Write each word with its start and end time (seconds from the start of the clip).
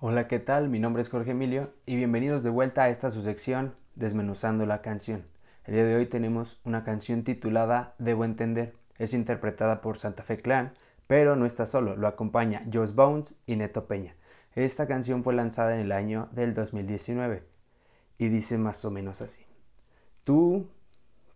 Hola, 0.00 0.28
¿qué 0.28 0.38
tal? 0.38 0.68
Mi 0.68 0.78
nombre 0.78 1.02
es 1.02 1.08
Jorge 1.08 1.32
Emilio 1.32 1.72
y 1.84 1.96
bienvenidos 1.96 2.44
de 2.44 2.50
vuelta 2.50 2.84
a 2.84 2.88
esta 2.88 3.10
su 3.10 3.20
sección 3.20 3.74
Desmenuzando 3.96 4.64
la 4.64 4.80
canción. 4.80 5.24
El 5.64 5.74
día 5.74 5.82
de 5.82 5.96
hoy 5.96 6.06
tenemos 6.06 6.60
una 6.62 6.84
canción 6.84 7.24
titulada 7.24 7.96
Debo 7.98 8.24
entender. 8.24 8.76
Es 8.98 9.12
interpretada 9.12 9.80
por 9.80 9.98
Santa 9.98 10.22
Fe 10.22 10.36
Clan, 10.36 10.72
pero 11.08 11.34
no 11.34 11.46
está 11.46 11.66
solo, 11.66 11.96
lo 11.96 12.06
acompaña 12.06 12.60
Joss 12.72 12.94
Bones 12.94 13.40
y 13.44 13.56
Neto 13.56 13.88
Peña. 13.88 14.14
Esta 14.54 14.86
canción 14.86 15.24
fue 15.24 15.34
lanzada 15.34 15.74
en 15.74 15.80
el 15.80 15.90
año 15.90 16.28
del 16.30 16.54
2019 16.54 17.42
y 18.18 18.28
dice 18.28 18.56
más 18.56 18.84
o 18.84 18.92
menos 18.92 19.20
así. 19.20 19.42
Tú, 20.24 20.68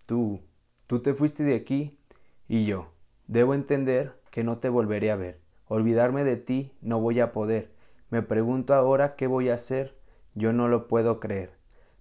tú, 0.06 0.40
tú 0.86 1.02
te 1.02 1.14
fuiste 1.14 1.42
de 1.42 1.56
aquí 1.56 1.98
y 2.46 2.64
yo. 2.64 2.92
Debo 3.26 3.54
entender 3.54 4.20
que 4.30 4.44
no 4.44 4.58
te 4.58 4.68
volveré 4.68 5.10
a 5.10 5.16
ver. 5.16 5.40
Olvidarme 5.66 6.22
de 6.22 6.36
ti 6.36 6.70
no 6.80 7.00
voy 7.00 7.18
a 7.18 7.32
poder 7.32 7.81
me 8.12 8.20
pregunto 8.20 8.74
ahora 8.74 9.16
qué 9.16 9.26
voy 9.26 9.48
a 9.48 9.54
hacer. 9.54 9.96
Yo 10.34 10.52
no 10.52 10.68
lo 10.68 10.86
puedo 10.86 11.18
creer. 11.18 11.56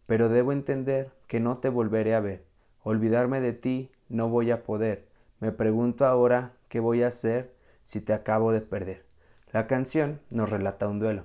Pero 0.08 0.28
debo 0.28 0.52
entender 0.52 1.10
que 1.26 1.40
no 1.40 1.60
te 1.60 1.70
volveré 1.70 2.16
a 2.16 2.20
ver. 2.20 2.44
Olvidarme 2.84 3.40
de 3.40 3.54
ti 3.54 3.92
no 4.10 4.28
voy 4.28 4.52
a 4.52 4.64
poder. 4.64 5.08
Me 5.40 5.54
pregunto 5.54 6.05
ahora 6.05 6.52
qué 6.68 6.82
voy 6.82 7.04
a 7.04 7.08
hacer 7.08 7.55
si 7.86 8.02
te 8.02 8.12
acabo 8.12 8.52
de 8.52 8.60
perder. 8.60 9.05
La 9.54 9.68
canción 9.68 10.20
nos 10.32 10.50
relata 10.50 10.90
un 10.90 11.00
duelo. 11.00 11.24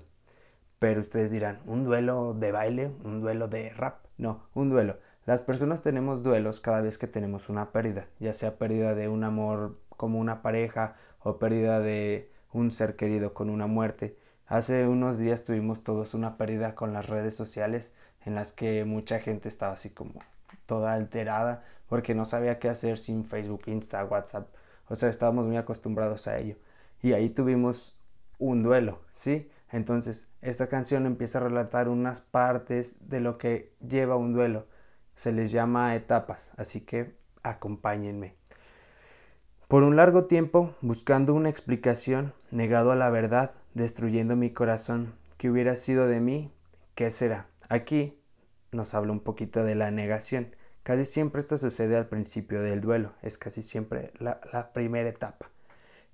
Pero 0.79 1.01
ustedes 1.01 1.33
dirán, 1.33 1.63
¿un 1.67 1.83
duelo 1.83 2.33
de 2.35 2.53
baile? 2.53 2.93
¿Un 3.03 3.21
duelo 3.21 3.49
de 3.49 3.71
rap? 3.71 4.05
No, 4.19 4.45
un 4.55 4.71
duelo. 4.71 4.99
Las 5.25 5.43
personas 5.43 5.83
tenemos 5.83 6.23
duelos 6.23 6.61
cada 6.61 6.81
vez 6.81 6.97
que 6.97 7.09
tenemos 7.09 7.49
una 7.49 7.73
pérdida, 7.73 8.07
ya 8.21 8.33
sea 8.33 8.57
pérdida 8.57 8.95
de 8.95 9.09
un 9.09 9.25
amor 9.25 9.81
como 9.89 10.21
una 10.21 10.43
pareja 10.43 10.95
o 11.19 11.41
pérdida 11.41 11.81
de 11.81 12.31
un 12.53 12.71
ser 12.71 12.95
querido 12.95 13.35
con 13.35 13.51
una 13.51 13.67
muerte. 13.67 14.17
Hace 14.49 14.87
unos 14.87 15.19
días 15.19 15.45
tuvimos 15.45 15.83
todos 15.83 16.15
una 16.15 16.37
pérdida 16.37 16.77
con 16.77 16.93
las 16.93 17.07
redes 17.07 17.35
sociales 17.35 17.93
en 18.25 18.37
las 18.37 18.53
que 18.53 18.85
mucha 18.85 19.19
gente 19.19 19.49
estaba 19.49 19.73
así 19.73 19.91
como 19.91 20.23
toda 20.67 20.93
alterada 20.93 21.65
porque 21.89 22.15
no 22.15 22.25
sabía 22.25 22.61
qué 22.61 22.69
hacer 22.69 22.99
sin 22.99 23.25
Facebook, 23.25 23.63
Insta, 23.67 24.05
WhatsApp. 24.05 24.49
O 24.89 24.95
sea, 24.95 25.09
estábamos 25.09 25.47
muy 25.47 25.57
acostumbrados 25.57 26.29
a 26.29 26.39
ello. 26.39 26.57
Y 27.03 27.13
ahí 27.13 27.29
tuvimos 27.29 27.97
un 28.39 28.63
duelo, 28.63 29.01
¿sí? 29.13 29.51
Entonces, 29.73 30.29
esta 30.43 30.69
canción 30.69 31.07
empieza 31.07 31.39
a 31.39 31.43
relatar 31.43 31.89
unas 31.89 32.21
partes 32.21 33.09
de 33.09 33.19
lo 33.19 33.39
que 33.39 33.73
lleva 33.81 34.15
un 34.15 34.33
duelo. 34.33 34.67
Se 35.17 35.33
les 35.33 35.51
llama 35.51 35.97
etapas, 35.97 36.53
así 36.57 36.83
que 36.83 37.17
acompáñenme. 37.43 38.37
Por 39.69 39.83
un 39.83 39.97
largo 39.97 40.27
tiempo, 40.27 40.77
buscando 40.81 41.35
una 41.35 41.49
explicación, 41.49 42.35
negado 42.53 42.93
a 42.93 42.95
la 42.95 43.11
verdad, 43.11 43.51
destruyendo 43.75 44.37
mi 44.37 44.53
corazón. 44.53 45.15
¿Qué 45.39 45.51
hubiera 45.51 45.75
sido 45.75 46.07
de 46.07 46.21
mí? 46.21 46.53
¿Qué 46.95 47.11
será? 47.11 47.49
Aquí 47.69 48.17
nos 48.71 48.95
habla 48.95 49.11
un 49.11 49.19
poquito 49.19 49.65
de 49.65 49.75
la 49.75 49.91
negación. 49.91 50.55
Casi 50.85 51.05
siempre 51.05 51.41
esto 51.41 51.59
sucede 51.59 51.97
al 51.97 52.07
principio 52.07 52.63
del 52.63 52.81
duelo, 52.81 53.15
es 53.23 53.39
casi 53.39 53.61
siempre 53.61 54.13
la, 54.21 54.71
primera 54.73 55.09
etapa. 55.09 55.51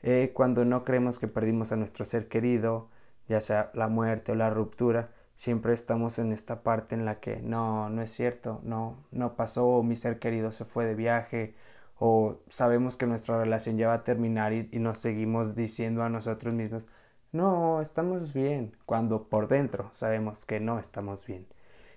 Eh, 0.03 0.31
cuando 0.33 0.65
no 0.65 0.83
creemos 0.83 1.19
que 1.19 1.29
perdimos 1.29 1.73
a 1.73 1.77
nuestro 1.77 2.07
ser 2.07 2.29
querido, 2.29 2.89
ya 3.29 3.43
sea 3.43 3.71
la 3.75 3.89
muerte 3.89 4.33
o 4.33 4.35
la 4.35 4.49
ruptura, 4.49 5.11
siempre 5.35 5.75
estamos 5.75 6.19
en 6.19 6.33
esta 6.33 6.63
parte 6.63 6.95
en 6.95 7.05
la 7.05 7.21
que 7.21 7.43
no, 7.43 7.91
no 7.91 8.01
es 8.01 8.13
cierto, 8.13 8.63
no, 8.65 8.97
no 9.11 9.37
pasó, 9.37 9.83
mi 9.83 9.95
ser 9.95 10.19
querido 10.19 10.53
se 10.53 10.65
fue 10.65 10.87
de 10.87 10.95
viaje, 10.95 11.55
o 11.99 12.41
sabemos 12.49 12.97
que 12.97 13.07
nuestra 13.07 13.39
relación 13.39 13.77
ya 13.79 13.89
va 13.89 13.95
a 13.95 14.05
terminar 14.05 14.53
y 14.53 14.69
nos 14.79 14.99
seguimos 14.99 15.55
diciendo 15.55 16.03
a 16.03 16.09
nosotros 16.09 16.53
mismos, 16.55 16.87
no, 17.33 17.81
estamos 17.81 18.33
bien, 18.35 18.77
cuando 18.85 19.29
por 19.29 19.49
dentro 19.49 19.89
sabemos 19.93 20.45
que 20.45 20.61
no 20.61 20.79
estamos 20.79 21.27
bien. 21.27 21.47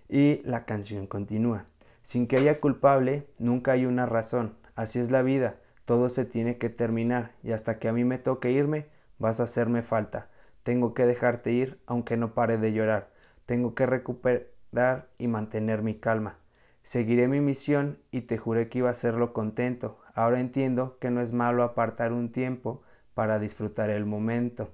Y 0.07 0.41
la 0.45 0.65
canción 0.65 1.07
continúa. 1.07 1.65
Sin 2.03 2.27
que 2.27 2.37
haya 2.37 2.61
culpable, 2.61 3.27
nunca 3.39 3.73
hay 3.73 3.85
una 3.85 4.05
razón. 4.05 4.55
Así 4.75 4.99
es 4.99 5.11
la 5.11 5.23
vida, 5.23 5.57
todo 5.85 6.09
se 6.09 6.25
tiene 6.25 6.57
que 6.57 6.69
terminar 6.69 7.33
y 7.43 7.51
hasta 7.51 7.79
que 7.79 7.87
a 7.87 7.93
mí 7.93 8.03
me 8.05 8.17
toque 8.17 8.51
irme, 8.51 8.87
vas 9.19 9.39
a 9.39 9.43
hacerme 9.43 9.83
falta. 9.83 10.29
Tengo 10.63 10.93
que 10.93 11.05
dejarte 11.05 11.51
ir 11.51 11.79
aunque 11.85 12.17
no 12.17 12.33
pare 12.33 12.57
de 12.57 12.73
llorar. 12.73 13.11
Tengo 13.45 13.75
que 13.75 13.85
recuperar 13.85 15.09
y 15.17 15.27
mantener 15.27 15.81
mi 15.81 15.95
calma. 15.95 16.39
Seguiré 16.85 17.27
mi 17.27 17.41
misión 17.41 17.97
y 18.11 18.21
te 18.21 18.37
juré 18.37 18.69
que 18.69 18.77
iba 18.77 18.89
a 18.89 18.91
hacerlo 18.91 19.33
contento. 19.33 19.97
Ahora 20.13 20.39
entiendo 20.39 20.99
que 20.99 21.09
no 21.09 21.19
es 21.19 21.31
malo 21.31 21.63
apartar 21.63 22.13
un 22.13 22.31
tiempo 22.31 22.83
para 23.15 23.39
disfrutar 23.39 23.89
el 23.89 24.05
momento. 24.05 24.69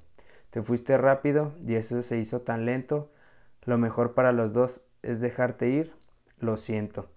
Te 0.50 0.62
fuiste 0.62 0.98
rápido 0.98 1.54
y 1.66 1.76
eso 1.76 2.04
se 2.04 2.18
hizo 2.18 2.42
tan 2.42 2.66
lento. 2.66 3.14
Lo 3.64 3.78
mejor 3.78 4.14
para 4.14 4.34
los 4.34 4.52
dos 4.52 4.86
es 5.02 5.22
dejarte 5.22 5.70
ir. 5.70 5.94
Lo 6.38 6.58
siento. 6.58 7.10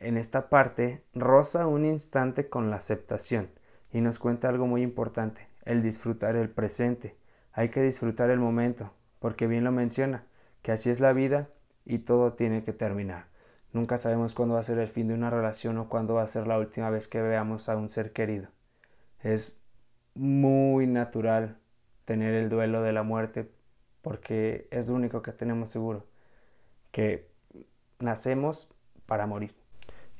En 0.00 0.18
esta 0.18 0.50
parte 0.50 1.02
roza 1.14 1.66
un 1.66 1.86
instante 1.86 2.50
con 2.50 2.68
la 2.68 2.76
aceptación 2.76 3.48
y 3.90 4.02
nos 4.02 4.18
cuenta 4.18 4.50
algo 4.50 4.66
muy 4.66 4.82
importante, 4.82 5.48
el 5.64 5.82
disfrutar 5.82 6.36
el 6.36 6.50
presente. 6.50 7.16
Hay 7.54 7.70
que 7.70 7.80
disfrutar 7.80 8.28
el 8.28 8.38
momento, 8.38 8.92
porque 9.18 9.46
bien 9.46 9.64
lo 9.64 9.72
menciona, 9.72 10.26
que 10.60 10.72
así 10.72 10.90
es 10.90 11.00
la 11.00 11.14
vida 11.14 11.48
y 11.86 12.00
todo 12.00 12.34
tiene 12.34 12.64
que 12.64 12.74
terminar. 12.74 13.34
Nunca 13.76 13.98
sabemos 13.98 14.32
cuándo 14.32 14.54
va 14.54 14.60
a 14.60 14.62
ser 14.62 14.78
el 14.78 14.88
fin 14.88 15.08
de 15.08 15.12
una 15.12 15.28
relación 15.28 15.76
o 15.76 15.90
cuándo 15.90 16.14
va 16.14 16.22
a 16.22 16.26
ser 16.26 16.46
la 16.46 16.58
última 16.58 16.88
vez 16.88 17.08
que 17.08 17.20
veamos 17.20 17.68
a 17.68 17.76
un 17.76 17.90
ser 17.90 18.14
querido. 18.14 18.48
Es 19.22 19.60
muy 20.14 20.86
natural 20.86 21.58
tener 22.06 22.32
el 22.32 22.48
duelo 22.48 22.80
de 22.80 22.94
la 22.94 23.02
muerte 23.02 23.50
porque 24.00 24.66
es 24.70 24.88
lo 24.88 24.94
único 24.94 25.20
que 25.20 25.32
tenemos 25.32 25.68
seguro, 25.68 26.06
que 26.90 27.28
nacemos 27.98 28.66
para 29.04 29.26
morir. 29.26 29.54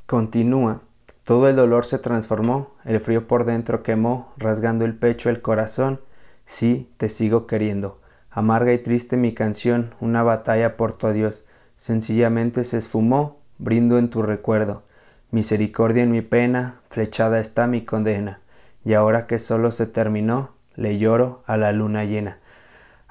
Continúa. 0.05 0.83
Todo 1.23 1.49
el 1.49 1.57
dolor 1.57 1.87
se 1.87 1.99
transformó, 1.99 2.75
el 2.85 3.01
frío 3.01 3.27
por 3.27 3.47
dentro 3.47 3.83
quemó, 3.83 4.35
rasgando 4.37 4.85
el 4.85 4.99
pecho, 4.99 5.31
el 5.31 5.41
corazón. 5.41 6.03
Sí, 6.45 6.93
te 6.99 7.09
sigo 7.09 7.47
queriendo. 7.47 8.03
Amarga 8.29 8.75
y 8.75 8.79
triste 8.81 9.17
mi 9.17 9.33
canción, 9.33 9.95
una 9.99 10.23
batalla 10.23 10.77
por 10.77 10.93
tu 10.93 11.07
adiós. 11.07 11.47
Sencillamente 11.75 12.63
se 12.63 12.77
esfumó, 12.77 13.46
brindo 13.59 13.99
en 13.99 14.11
tu 14.11 14.23
recuerdo. 14.23 14.85
Misericordia 15.31 16.03
en 16.03 16.11
mi 16.11 16.23
pena, 16.23 16.81
flechada 16.89 17.41
está 17.41 17.67
mi 17.67 17.85
condena. 17.85 18.41
Y 18.85 18.95
ahora 18.95 19.27
que 19.27 19.39
solo 19.39 19.71
se 19.71 19.87
terminó, 19.87 20.51
le 20.75 20.99
lloro 20.99 21.43
a 21.47 21.57
la 21.57 21.73
luna 21.73 22.05
llena. 22.05 22.39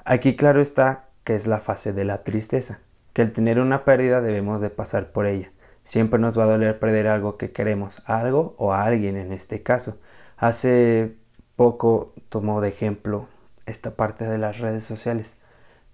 Aquí 0.04 0.36
claro 0.36 0.60
está 0.60 1.06
que 1.24 1.34
es 1.34 1.46
la 1.46 1.58
fase 1.58 1.92
de 1.92 2.04
la 2.04 2.22
tristeza, 2.22 2.80
que 3.12 3.22
al 3.22 3.32
tener 3.32 3.60
una 3.60 3.84
pérdida 3.84 4.20
debemos 4.20 4.60
de 4.60 4.70
pasar 4.70 5.10
por 5.10 5.26
ella. 5.26 5.50
Siempre 5.82 6.18
nos 6.18 6.38
va 6.38 6.44
a 6.44 6.48
doler 6.48 6.78
perder 6.78 7.08
algo 7.08 7.36
que 7.36 7.52
queremos, 7.52 8.02
algo 8.06 8.54
o 8.58 8.72
a 8.72 8.84
alguien 8.84 9.16
en 9.16 9.32
este 9.32 9.62
caso. 9.62 9.98
Hace 10.36 11.16
poco 11.56 12.12
tomó 12.28 12.60
de 12.60 12.68
ejemplo 12.68 13.28
esta 13.66 13.96
parte 13.96 14.24
de 14.26 14.38
las 14.38 14.58
redes 14.58 14.84
sociales, 14.84 15.36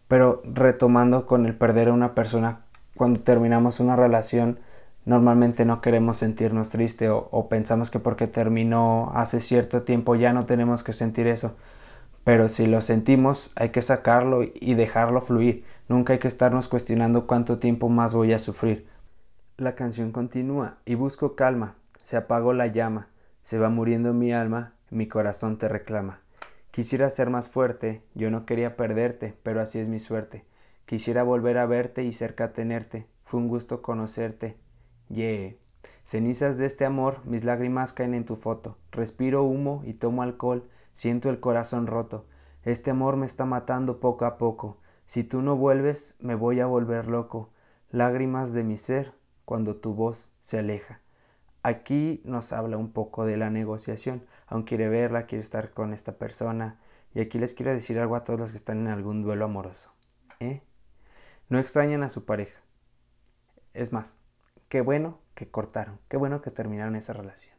pero 0.09 0.43
retomando 0.45 1.27
con 1.27 1.47
el 1.47 1.55
perder 1.55 1.89
a 1.89 1.93
una 1.93 2.15
persona 2.15 2.62
cuando 2.97 3.21
terminamos 3.21 3.81
una 3.81 3.97
relación, 3.97 4.59
normalmente 5.05 5.65
no 5.65 5.81
queremos 5.81 6.19
sentirnos 6.19 6.71
tristes 6.71 7.11
o, 7.11 7.49
pensamos 7.49 7.91
que 7.91 7.99
porque 7.99 8.27
terminó 8.27 9.13
hace 9.15 9.41
cierto 9.41 9.83
tiempo 9.83 10.15
ya 10.15 10.33
no 10.33 10.47
tenemos 10.47 10.83
que 10.83 10.93
sentir 10.93 11.27
eso. 11.27 11.55
Pero 12.25 12.49
si 12.49 12.67
lo 12.67 12.83
sentimos 12.83 13.51
hay 13.57 13.71
que 13.71 13.83
sacarlo 13.83 14.43
y 14.43 14.75
dejarlo 14.75 15.23
fluir. 15.23 15.65
Nunca 15.89 16.13
hay 16.13 16.19
que 16.21 16.29
estarnos 16.29 16.69
cuestionando 16.69 17.27
cuánto 17.27 17.59
tiempo 17.59 17.89
más 17.89 18.15
voy 18.15 18.33
a 18.33 18.39
sufrir. 18.39 18.87
La 19.57 19.75
canción 19.75 20.13
continúa 20.13 20.79
y 20.85 20.95
busco 20.95 21.35
calma. 21.35 21.75
Se 22.03 22.17
apagó 22.17 22.53
la 22.53 22.69
llama. 22.69 23.09
Se 23.43 23.59
va 23.59 23.69
muriendo 23.69 24.15
mi 24.15 24.33
alma. 24.33 24.75
Mi 24.91 25.09
corazón 25.09 25.59
te 25.59 25.69
reclama. 25.69 26.21
Quisiera 26.71 27.11
ser 27.11 27.29
más 27.29 27.49
fuerte. 27.49 28.03
Yo 28.15 28.31
no 28.31 28.47
quería 28.47 28.77
perderte, 28.77 29.35
pero 29.43 29.61
así 29.61 29.79
es 29.79 29.89
mi 29.89 29.99
suerte. 29.99 30.45
Quisiera 30.87 31.23
volver 31.23 31.59
a 31.59 31.67
verte 31.67 32.05
y 32.05 32.13
cerca 32.13 32.53
tenerte. 32.53 33.07
Fue 33.25 33.41
un 33.41 33.49
gusto 33.49 33.83
conocerte. 33.83 34.57
Yeah. 35.09 35.55
Cenizas 36.05 36.59
de 36.59 36.67
este 36.67 36.85
amor, 36.85 37.25
mis 37.25 37.45
lágrimas 37.45 37.93
caen 37.93 38.15
en 38.15 38.25
tu 38.25 38.37
foto. 38.37 38.79
Respiro 38.91 39.45
humo 39.45 39.83
y 39.85 39.95
tomo 39.95 40.23
alcohol, 40.23 40.69
siento 40.93 41.31
el 41.31 41.41
corazón 41.41 41.87
roto. 41.87 42.27
Este 42.65 42.91
amor 42.91 43.17
me 43.17 43.27
está 43.27 43.45
matando 43.45 44.01
poco 44.01 44.25
a 44.25 44.37
poco. 44.37 44.79
Si 45.07 45.25
tú 45.25 45.43
no 45.43 45.57
vuelves, 45.57 46.17
me 46.21 46.35
voy 46.35 46.61
a 46.61 46.67
volver 46.67 47.07
loco. 47.07 47.51
Lágrimas 47.91 48.53
de 48.53 48.65
mi 48.65 48.79
ser 48.79 49.15
cuando 49.45 49.77
tu 49.77 49.95
voz 49.95 50.31
se 50.39 50.59
aleja. 50.59 51.01
Aquí 51.63 52.21
nos 52.25 52.53
habla 52.53 52.77
un 52.77 52.93
poco 52.93 53.25
de 53.25 53.37
la 53.37 53.51
negociación. 53.51 54.27
Aún 54.47 54.65
quiere 54.65 54.89
verla, 54.89 55.27
quiere 55.27 55.43
estar 55.43 55.71
con 55.71 55.93
esta 55.93 56.19
persona. 56.19 56.81
Y 57.15 57.21
aquí 57.21 57.39
les 57.39 57.55
quiero 57.55 57.73
decir 57.73 57.99
algo 57.99 58.17
a 58.17 58.25
todos 58.25 58.41
los 58.41 58.51
que 58.51 58.57
están 58.57 58.79
en 58.79 58.89
algún 58.89 59.23
duelo 59.23 59.45
amoroso. 59.45 59.93
¿Eh? 60.41 60.63
No 61.53 61.59
extrañan 61.59 62.03
a 62.03 62.09
su 62.09 62.25
pareja. 62.25 62.59
Es 63.75 63.93
más, 63.93 64.17
qué 64.71 64.81
bueno 64.81 65.19
que 65.35 65.51
cortaron, 65.51 66.01
qué 66.09 66.17
bueno 66.17 66.41
que 66.41 66.51
terminaron 66.51 66.97
esa 66.97 67.13
relación, 67.13 67.55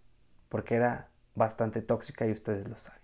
porque 0.50 0.74
era 0.74 1.12
bastante 1.36 1.84
tóxica 1.84 2.26
y 2.26 2.32
ustedes 2.32 2.68
lo 2.68 2.76
saben. 2.80 3.04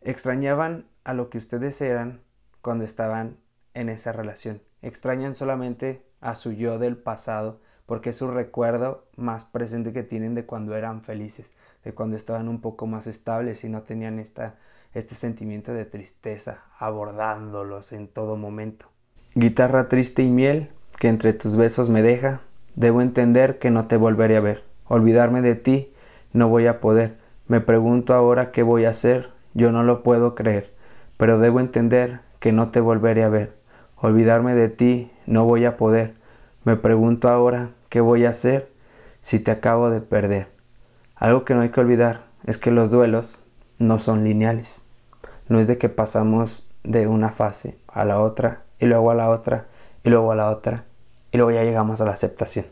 Extrañaban 0.00 0.86
a 1.02 1.14
lo 1.14 1.30
que 1.30 1.38
ustedes 1.38 1.80
eran 1.80 2.22
cuando 2.60 2.84
estaban 2.84 3.38
en 3.74 3.88
esa 3.88 4.12
relación. 4.12 4.62
Extrañan 4.82 5.34
solamente 5.34 6.06
a 6.20 6.36
su 6.36 6.52
yo 6.52 6.78
del 6.78 6.96
pasado 6.96 7.60
porque 7.84 8.10
es 8.10 8.16
su 8.18 8.30
recuerdo 8.30 9.08
más 9.16 9.44
presente 9.44 9.92
que 9.92 10.04
tienen 10.04 10.36
de 10.36 10.46
cuando 10.46 10.76
eran 10.76 11.02
felices, 11.02 11.50
de 11.82 11.92
cuando 11.92 12.16
estaban 12.16 12.48
un 12.48 12.60
poco 12.60 12.86
más 12.86 13.08
estables 13.08 13.64
y 13.64 13.68
no 13.68 13.82
tenían 13.82 14.20
esta, 14.20 14.60
este 14.94 15.16
sentimiento 15.16 15.74
de 15.74 15.86
tristeza 15.86 16.66
abordándolos 16.78 17.90
en 17.90 18.06
todo 18.06 18.36
momento. 18.36 18.91
Guitarra 19.34 19.88
triste 19.88 20.22
y 20.22 20.28
miel 20.28 20.68
que 20.98 21.08
entre 21.08 21.32
tus 21.32 21.56
besos 21.56 21.88
me 21.88 22.02
deja, 22.02 22.42
debo 22.74 23.00
entender 23.00 23.58
que 23.58 23.70
no 23.70 23.86
te 23.86 23.96
volveré 23.96 24.36
a 24.36 24.40
ver. 24.40 24.62
Olvidarme 24.88 25.40
de 25.40 25.54
ti 25.54 25.90
no 26.34 26.50
voy 26.50 26.66
a 26.66 26.80
poder. 26.80 27.16
Me 27.48 27.62
pregunto 27.62 28.12
ahora 28.12 28.50
qué 28.50 28.62
voy 28.62 28.84
a 28.84 28.90
hacer, 28.90 29.30
yo 29.54 29.72
no 29.72 29.84
lo 29.84 30.02
puedo 30.02 30.34
creer, 30.34 30.70
pero 31.16 31.38
debo 31.38 31.60
entender 31.60 32.20
que 32.40 32.52
no 32.52 32.70
te 32.70 32.80
volveré 32.80 33.24
a 33.24 33.30
ver. 33.30 33.56
Olvidarme 33.96 34.54
de 34.54 34.68
ti 34.68 35.10
no 35.24 35.46
voy 35.46 35.64
a 35.64 35.78
poder. 35.78 36.12
Me 36.64 36.76
pregunto 36.76 37.30
ahora 37.30 37.70
qué 37.88 38.02
voy 38.02 38.26
a 38.26 38.30
hacer 38.30 38.70
si 39.22 39.38
te 39.38 39.50
acabo 39.50 39.88
de 39.88 40.02
perder. 40.02 40.48
Algo 41.16 41.46
que 41.46 41.54
no 41.54 41.62
hay 41.62 41.70
que 41.70 41.80
olvidar 41.80 42.26
es 42.44 42.58
que 42.58 42.70
los 42.70 42.90
duelos 42.90 43.38
no 43.78 43.98
son 43.98 44.24
lineales. 44.24 44.82
No 45.48 45.58
es 45.58 45.68
de 45.68 45.78
que 45.78 45.88
pasamos 45.88 46.68
de 46.84 47.06
una 47.06 47.30
fase 47.30 47.78
a 47.88 48.04
la 48.04 48.20
otra 48.20 48.64
y 48.82 48.86
luego 48.86 49.12
a 49.12 49.14
la 49.14 49.30
otra 49.30 49.68
y 50.02 50.10
luego 50.10 50.32
a 50.32 50.34
la 50.34 50.50
otra 50.50 50.84
y 51.30 51.36
luego 51.36 51.52
ya 51.52 51.62
llegamos 51.62 52.00
a 52.00 52.04
la 52.04 52.10
aceptación. 52.10 52.66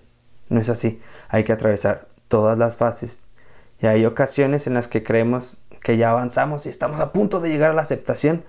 No 0.49 0.61
es 0.61 0.69
así. 0.69 1.01
Hay 1.29 1.45
que 1.45 1.53
atravesar 1.53 2.09
todas 2.27 2.59
las 2.59 2.77
fases 2.77 3.29
y 3.81 3.87
hay 3.87 4.05
ocasiones 4.05 4.67
en 4.67 4.75
las 4.75 4.89
que 4.89 5.05
creemos 5.05 5.59
que 5.83 5.97
ya 5.97 6.11
avanzamos 6.11 6.67
y 6.67 6.69
estamos 6.69 6.99
a 6.99 7.13
punto 7.13 7.41
de 7.41 7.49
llegar 7.49 7.71
a 7.71 7.75
la 7.75 7.83
aceptación, 7.83 8.43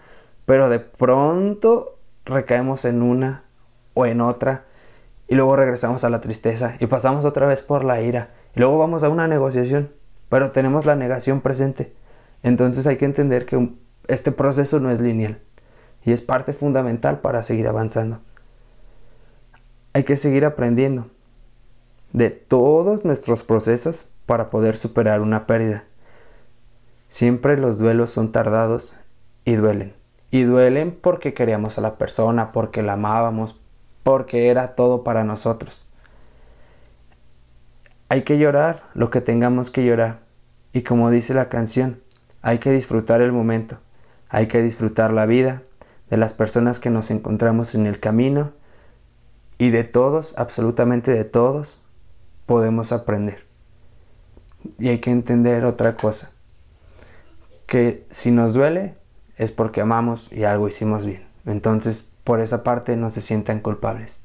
pero 0.48 0.69
de 0.69 0.80
pronto 0.80 2.00
recaemos 2.25 2.84
en 2.84 3.04
una 3.04 3.44
o 3.94 4.08
en 4.08 4.22
otra 4.22 4.66
y 5.28 5.36
luego 5.36 5.56
regresamos 5.56 6.04
a 6.04 6.10
la 6.10 6.19
tristeza 6.19 6.78
y 6.80 6.88
pasamos 6.88 7.25
otra 7.25 7.46
vez 7.46 7.62
por 7.62 7.84
la 7.84 8.02
ira 8.02 8.31
y 8.56 8.60
luego 8.60 8.80
vamos 8.80 9.04
a 9.04 9.10
una 9.10 9.28
negociación, 9.28 9.94
pero 10.30 10.52
tenemos 10.52 10.86
la 10.86 10.96
negación 10.96 11.42
presente. 11.42 11.94
Entonces 12.42 12.88
hay 12.88 12.98
que 12.98 13.06
entender 13.06 13.46
que 13.46 13.69
este 14.08 14.31
proceso 14.31 14.80
no 14.80 14.90
es 14.90 15.00
lineal 15.00 15.40
y 16.03 16.12
es 16.12 16.21
parte 16.21 16.53
fundamental 16.53 17.19
para 17.21 17.44
seguir 17.44 17.68
avanzando. 17.68 18.19
Hay 19.94 20.03
que 20.03 20.15
seguir 20.15 20.45
aprendiendo 20.45 21.07
de 22.13 22.30
todos 22.30 23.06
nuestros 23.06 23.44
procesos 23.44 24.09
para 24.25 24.50
poder 24.50 24.77
superar 24.77 25.21
una 25.21 25.48
pérdida. 25.48 25.86
Siempre 27.09 27.57
los 27.57 27.77
duelos 27.77 28.09
son 28.09 28.31
tardados 28.31 28.95
y 29.45 29.56
duelen. 29.56 29.94
Y 30.30 30.44
duelen 30.44 30.98
porque 31.00 31.33
queríamos 31.33 31.77
a 31.77 31.81
la 31.81 31.98
persona, 31.98 32.51
porque 32.53 32.83
la 32.83 32.94
amábamos, 32.94 33.59
porque 34.03 34.50
era 34.50 34.75
todo 34.75 35.03
para 35.03 35.24
nosotros. 35.24 35.88
Hay 38.07 38.24
que 38.24 38.38
llorar 38.38 38.83
lo 38.94 39.09
que 39.09 39.21
tengamos 39.21 39.71
que 39.71 39.86
llorar. 39.86 40.19
Y 40.74 40.83
como 40.83 41.09
dice 41.12 41.33
la 41.33 41.50
canción, 41.50 42.01
hay 42.42 42.59
que 42.59 42.71
disfrutar 42.71 43.21
el 43.21 43.31
momento, 43.31 43.77
hay 44.30 44.48
que 44.48 44.62
disfrutar 44.62 45.12
la 45.12 45.25
vida, 45.25 45.63
de 46.12 46.18
las 46.18 46.34
personas 46.34 46.80
que 46.80 46.92
nos 46.92 47.10
encontramos 47.10 47.74
en 47.74 47.88
el 47.88 48.00
camino 48.00 48.52
y 49.58 49.69
de 49.69 49.86
todos, 49.86 50.36
absolutamente 50.38 51.12
de 51.12 51.24
todos, 51.24 51.81
podemos 52.46 52.92
aprender. 52.92 53.46
Y 54.78 54.90
hay 54.90 55.00
que 55.00 55.10
entender 55.10 55.63
otra 55.63 55.96
cosa, 55.96 56.34
que 57.66 58.06
si 58.12 58.30
nos 58.30 58.54
duele 58.54 58.96
es 59.38 59.54
porque 59.54 59.80
amamos 59.80 60.28
y 60.31 60.44
algo 60.44 60.68
hicimos 60.68 61.06
bien. 61.06 61.25
Entonces, 61.46 62.12
por 62.25 62.42
esa 62.42 62.62
parte 62.62 62.98
no 62.98 63.10
se 63.10 63.22
sientan 63.22 63.62
culpables. 63.62 64.19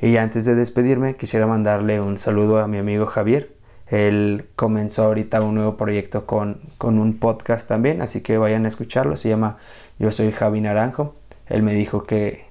Y 0.00 0.16
antes 0.16 0.46
de 0.46 0.54
despedirme, 0.54 1.16
quisiera 1.16 1.46
mandarle 1.46 2.00
un 2.00 2.16
saludo 2.16 2.60
a 2.60 2.66
mi 2.66 2.78
amigo 2.78 3.04
Javier. 3.04 3.54
Él 3.88 4.48
comenzó 4.56 5.04
ahorita 5.04 5.42
un 5.42 5.54
nuevo 5.54 5.76
proyecto 5.76 6.24
con, 6.24 6.60
con 6.78 6.98
un 6.98 7.18
podcast 7.18 7.68
también, 7.68 8.00
así 8.00 8.22
que 8.22 8.38
vayan 8.38 8.64
a 8.64 8.68
escucharlo. 8.68 9.16
Se 9.16 9.28
llama 9.28 9.58
Yo 9.98 10.10
soy 10.12 10.32
Javi 10.32 10.62
Naranjo. 10.62 11.14
Él 11.48 11.62
me 11.62 11.74
dijo 11.74 12.04
que, 12.04 12.46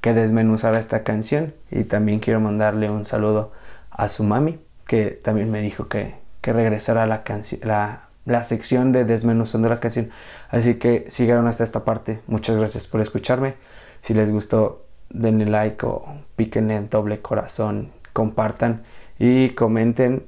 que 0.00 0.14
desmenuzara 0.14 0.78
esta 0.78 1.02
canción 1.02 1.54
y 1.70 1.84
también 1.84 2.20
quiero 2.20 2.40
mandarle 2.40 2.90
un 2.90 3.06
saludo 3.06 3.52
a 3.90 4.08
su 4.08 4.24
mami, 4.24 4.58
que 4.86 5.06
también 5.06 5.50
me 5.50 5.62
dijo 5.62 5.88
que, 5.88 6.14
que 6.40 6.52
regresara 6.52 7.06
la, 7.06 7.24
la, 7.62 8.08
la 8.24 8.44
sección 8.44 8.92
de 8.92 9.04
desmenuzando 9.04 9.68
la 9.68 9.80
canción. 9.80 10.10
Así 10.50 10.74
que 10.74 11.06
si 11.08 11.24
llegaron 11.24 11.46
hasta 11.46 11.64
esta 11.64 11.84
parte, 11.84 12.20
muchas 12.26 12.56
gracias 12.56 12.86
por 12.86 13.00
escucharme. 13.00 13.54
Si 14.02 14.12
les 14.12 14.30
gustó, 14.30 14.84
denle 15.10 15.46
like 15.46 15.84
o 15.86 16.04
piquen 16.36 16.70
en 16.70 16.90
doble 16.90 17.20
corazón, 17.20 17.92
compartan 18.12 18.82
y 19.18 19.50
comenten 19.50 20.26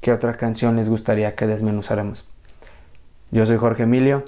qué 0.00 0.12
otra 0.12 0.36
canción 0.36 0.76
les 0.76 0.88
gustaría 0.88 1.34
que 1.34 1.46
desmenuzáramos. 1.46 2.28
Yo 3.32 3.44
soy 3.44 3.56
Jorge 3.56 3.84
Emilio, 3.84 4.24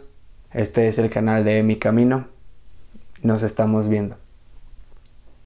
este 0.52 0.88
es 0.88 0.98
el 0.98 1.10
canal 1.10 1.44
de 1.44 1.62
Mi 1.62 1.76
Camino, 1.76 2.26
nos 3.22 3.42
estamos 3.42 3.88
viendo. 3.88 4.16